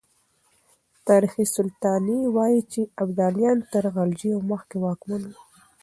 تاريخ 1.07 1.33
سلطاني 1.55 2.19
وايي 2.35 2.61
چې 2.71 2.81
ابداليان 3.03 3.57
تر 3.71 3.83
غلجيو 3.95 4.37
مخکې 4.51 4.77
واکمن 4.83 5.21
وو. 5.27 5.37